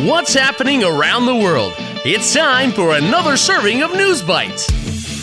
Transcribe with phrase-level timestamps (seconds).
[0.00, 1.74] What's happening around the world?
[2.02, 4.66] It's time for another serving of News Bites.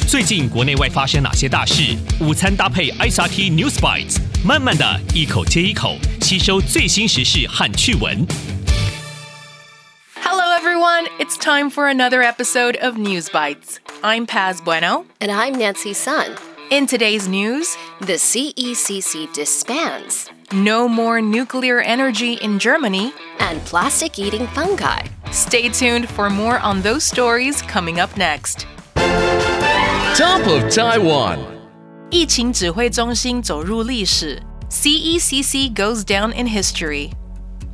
[0.07, 1.97] 最近国内外发生哪些大事？
[2.21, 8.25] 午餐搭配 ICRT News Bites，慢慢的一口接一口吸收最新时事和趣闻。
[10.21, 13.79] Hello everyone, it's time for another episode of News Bites.
[14.03, 15.05] I'm Paz Bueno.
[15.19, 16.35] And I'm Nancy Sun.
[16.69, 23.12] In today's news, the CECC disbands no more nuclear energy in Germany.
[23.40, 25.02] and plastic eating fungi.
[25.30, 28.66] Stay tuned for more on those stories coming up next.
[30.16, 31.38] Top of Taiwan.
[32.10, 37.10] 疫情指挥中心走入历史，CECC goes down in history.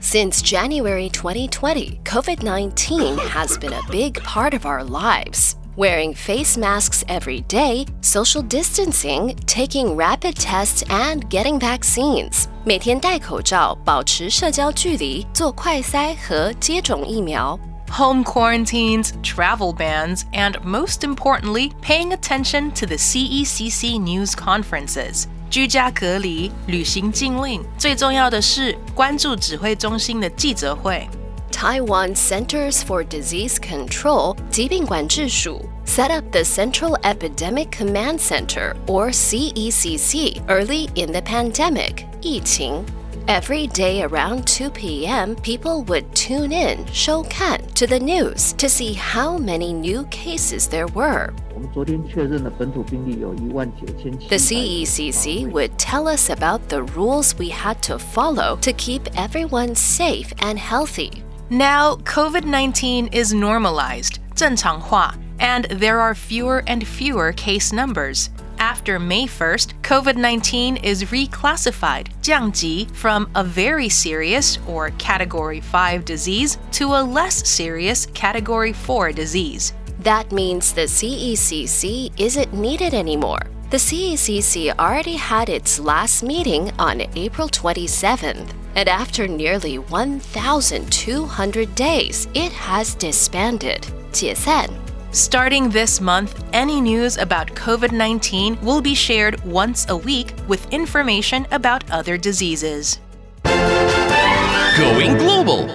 [0.01, 5.57] Since January 2020, COVID 19 has been a big part of our lives.
[5.77, 12.45] Wearing face masks every day, social distancing, taking rapid tests, and getting vaccines.
[12.65, 17.59] 每天戴口罩，保持社交距离，做快筛和接种疫苗。
[17.93, 25.25] Home quarantines, travel bans, and most importantly, paying attention to the CECC news conferences.
[25.51, 31.09] 居家隔离、旅行禁令，最重要的是关注指挥中心的记者会。
[31.51, 40.41] Taiwan Centers for Disease Control 疾病管制署 set up the Central Epidemic Command Center or CECC
[40.49, 42.85] early in the pandemic 疫情
[43.27, 48.95] Every day around 2 p.m., people would tune in, 收看 to the news to see
[48.95, 51.31] how many new cases there were.
[51.55, 59.03] 我们昨天确认的本土病例有一万九千七 The CECC would tell us about the rules we had to follow to keep
[59.15, 61.23] everyone safe and healthy.
[61.51, 68.31] Now, COVID 19 is normalized, 正常化, and there are fewer and fewer case numbers.
[68.61, 76.05] After May 1st, COVID 19 is reclassified, 降级, from a very serious or Category 5
[76.05, 79.73] disease to a less serious Category 4 disease.
[80.01, 83.41] That means the CECC isn't needed anymore.
[83.71, 92.27] The CECC already had its last meeting on April 27th, and after nearly 1,200 days,
[92.35, 93.87] it has disbanded.
[94.13, 94.69] 解散
[95.13, 100.73] Starting this month, any news about COVID 19 will be shared once a week with
[100.73, 103.01] information about other diseases.
[103.43, 105.69] Going global.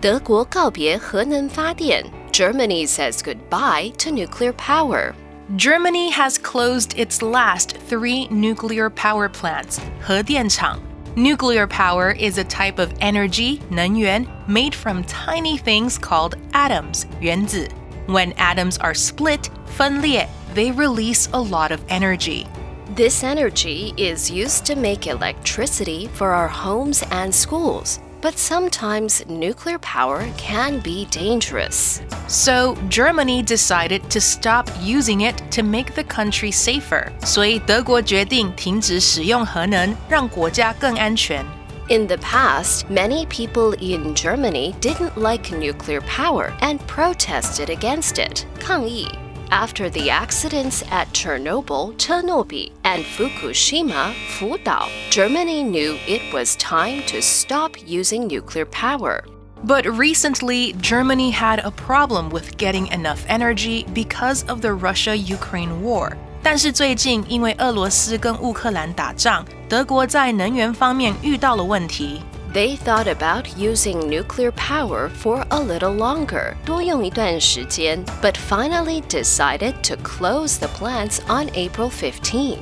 [0.00, 5.14] 德国告别核能发电 Germany says goodbye to nuclear power.
[5.56, 10.80] Germany has closed its last three nuclear power plants, 核电厂.
[11.14, 17.68] Nuclear power is a type of energy, 能源, made from tiny things called atoms, 原子.
[18.06, 22.46] When atoms are split, 分裂, they release a lot of energy.
[22.94, 28.00] This energy is used to make electricity for our homes and schools.
[28.20, 32.00] But sometimes nuclear power can be dangerous.
[32.28, 37.10] So, Germany decided to stop using it to make the country safer.
[37.24, 41.44] 所以德国决定停止使用核能，让国家更安全。
[41.88, 48.44] In the past, many people in Germany didn't like nuclear power and protested against it.
[48.60, 49.08] 抗议
[49.50, 57.20] After the accidents at Chernobyl, Chernobyl, and Fukushima, Fudao, Germany knew it was time to
[57.20, 59.24] stop using nuclear power.
[59.64, 66.16] But recently, Germany had a problem with getting enough energy because of the Russia-Ukraine war.
[66.42, 72.20] 但是最近，因为俄罗斯跟乌克兰打仗，德国在能源方面遇到了问题。
[72.56, 79.96] They thought about using nuclear power for a little longer, 多用一段时间, but finally decided to
[79.96, 82.58] close the plants on April 15th.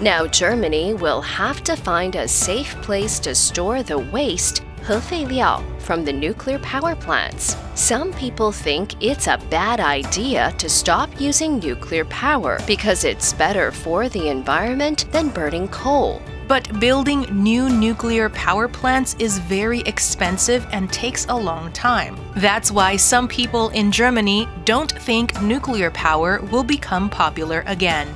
[0.00, 6.04] Now Germany will have to find a safe place to store the waste 核废料 from
[6.04, 7.54] the nuclear power plants.
[7.74, 13.70] Some people think it's a bad idea to stop using nuclear power because it's better
[13.70, 16.22] for the environment than burning coal.
[16.48, 22.16] But building new nuclear power plants is very expensive and takes a long time.
[22.36, 28.08] That's why some people in Germany don't think nuclear power will become popular again.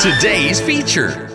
[0.00, 1.30] Today's feature.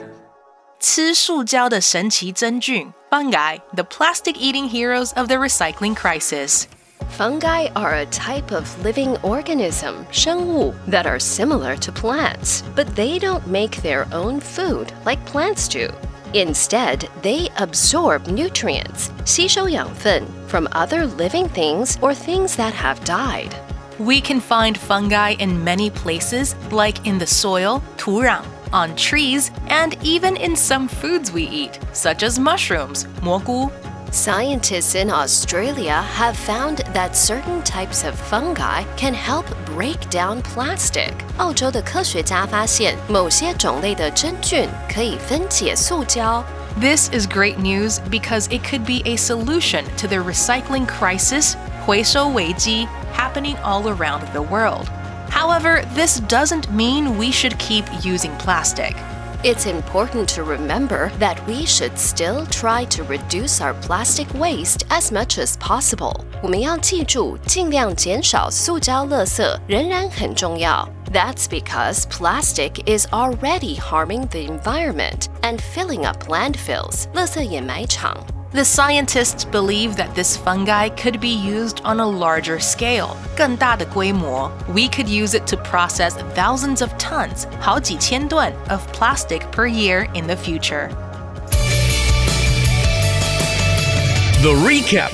[0.80, 6.68] 吃塑胶的神奇真菌 fungi, the plastic eating heroes of the recycling crisis.
[7.10, 13.20] Fungi are a type of living organism, 生物, that are similar to plants, but they
[13.20, 15.90] don't make their own food like plants do.
[16.34, 23.54] Instead, they absorb nutrients, 吸收养分, from other living things or things that have died.
[23.98, 29.98] We can find fungi in many places, like in the soil, 土壤, on trees, and
[30.04, 33.70] even in some foods we eat, such as mushrooms, 蘑菇.
[34.12, 41.14] Scientists in Australia have found that certain types of fungi can help break down plastic.
[41.38, 46.44] 澳洲的科学家发现，某些种类的真菌可以分解塑胶。
[46.80, 51.54] This is great news because it could be a solution to the recycling crisis,
[51.86, 54.88] 回收危机, happening all around the world.
[55.30, 58.96] However, this doesn't mean we should keep using plastic.
[59.44, 65.12] It's important to remember that we should still try to reduce our plastic waste as
[65.14, 66.26] much as possible.
[66.42, 70.88] 我们要记住，尽量减少塑胶垃圾仍然很重要。
[71.14, 77.06] That's because plastic is already harming the environment and filling up landfills.
[77.14, 78.18] 垃圾掩埋场
[78.54, 84.52] The scientists believe that this fungi could be used on a larger scale, 更大的规模.
[84.68, 90.26] We could use it to process thousands of tons, 好几千吨 of plastic per year in
[90.26, 90.90] the future.
[94.42, 95.12] The recap.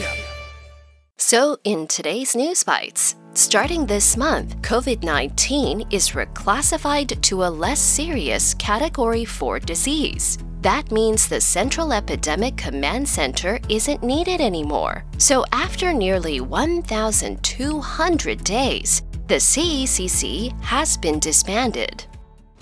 [1.18, 7.80] So, in today's News Bites, starting this month, COVID 19 is reclassified to a less
[7.82, 10.38] serious Category 4 disease.
[10.63, 15.05] That means the Central Epidemic Command Center isn't needed anymore.
[15.17, 22.05] So, after nearly 1,200 days, the CECC has been disbanded.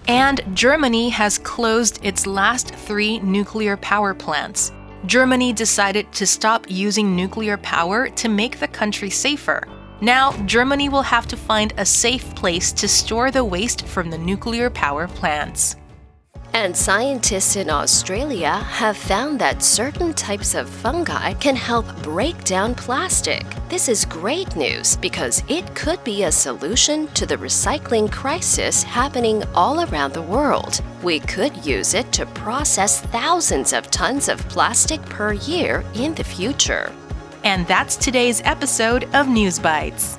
[0.07, 4.71] And Germany has closed its last three nuclear power plants.
[5.07, 9.67] Germany decided to stop using nuclear power to make the country safer.
[10.01, 14.19] Now, Germany will have to find a safe place to store the waste from the
[14.19, 15.75] nuclear power plants.
[16.55, 22.75] And scientists in Australia have found that certain types of fungi can help break down
[22.75, 23.45] plastic.
[23.69, 29.45] This is great news because it could be a solution to the recycling crisis happening
[29.55, 30.81] all around the world.
[31.03, 36.25] We could use it to process thousands of tons of plastic per year in the
[36.25, 36.93] future.
[37.45, 40.19] And that's today's episode of News Bites.